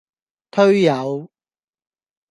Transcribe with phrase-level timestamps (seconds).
[0.49, 1.29] 推友